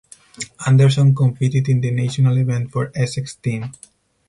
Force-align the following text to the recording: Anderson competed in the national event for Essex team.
Anderson 0.65 1.13
competed 1.13 1.69
in 1.69 1.79
the 1.79 1.91
national 1.91 2.35
event 2.39 2.71
for 2.71 2.91
Essex 2.95 3.35
team. 3.35 3.71